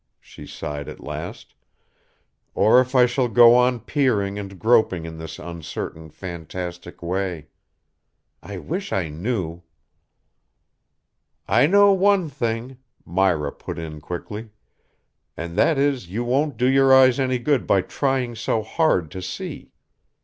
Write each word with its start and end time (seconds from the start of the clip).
she 0.19 0.47
sighed 0.47 0.89
at 0.89 0.99
last, 1.03 1.53
"or 2.55 2.81
if 2.81 2.95
I 2.95 3.05
shall 3.05 3.27
go 3.27 3.53
on 3.53 3.79
peering 3.79 4.39
and 4.39 4.57
groping 4.57 5.05
in 5.05 5.19
this 5.19 5.37
uncertain, 5.37 6.09
fantastic 6.09 7.03
way. 7.03 7.49
I 8.41 8.57
wish 8.57 8.91
I 8.91 9.09
knew." 9.09 9.61
"I 11.47 11.67
know 11.67 11.93
one 11.93 12.29
thing," 12.29 12.77
Myra 13.05 13.51
put 13.51 13.77
in 13.77 14.01
quickly. 14.01 14.49
"And 15.37 15.55
that 15.55 15.77
is 15.77 16.09
you 16.09 16.23
won't 16.23 16.57
do 16.57 16.65
your 16.67 16.91
eyes 16.91 17.19
any 17.19 17.37
good 17.37 17.67
by 17.67 17.81
trying 17.81 18.33
so 18.33 18.63
hard 18.63 19.11
to 19.11 19.21
see. 19.21 19.71